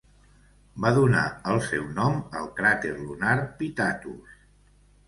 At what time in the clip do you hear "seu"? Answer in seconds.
1.67-1.85